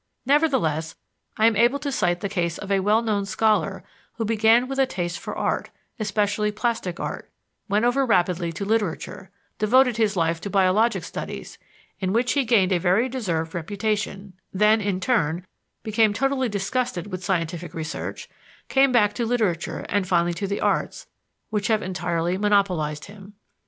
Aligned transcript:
Nevertheless, 0.25 0.95
I 1.37 1.45
am 1.45 1.55
able 1.55 1.77
to 1.77 1.91
cite 1.91 2.21
the 2.21 2.27
case 2.27 2.57
of 2.57 2.71
a 2.71 2.79
well 2.79 3.03
known 3.03 3.23
scholar 3.27 3.83
who 4.13 4.25
began 4.25 4.67
with 4.67 4.79
a 4.79 4.87
taste 4.87 5.19
for 5.19 5.37
art, 5.37 5.69
especially 5.99 6.51
plastic 6.51 6.99
art, 6.99 7.29
went 7.69 7.85
over 7.85 8.03
rapidly 8.03 8.51
to 8.53 8.65
literature, 8.65 9.29
devoted 9.59 9.97
his 9.97 10.15
life 10.15 10.41
to 10.41 10.49
biologic 10.49 11.03
studies, 11.03 11.59
in 11.99 12.13
which 12.13 12.31
he 12.31 12.45
gained 12.45 12.71
a 12.71 12.79
very 12.79 13.07
deserved 13.09 13.53
reputation; 13.53 14.33
then, 14.51 14.81
in 14.81 14.99
turn, 14.99 15.45
became 15.83 16.13
totally 16.13 16.49
disgusted 16.49 17.05
with 17.11 17.23
scientific 17.23 17.75
research, 17.75 18.27
came 18.69 18.91
back 18.91 19.13
to 19.13 19.23
literature 19.23 19.85
and 19.87 20.07
finally 20.07 20.33
to 20.33 20.47
the 20.47 20.61
arts, 20.61 21.05
which 21.51 21.67
have 21.67 21.83
entirely 21.83 22.39
monopolized 22.39 23.05
him. 23.05 23.35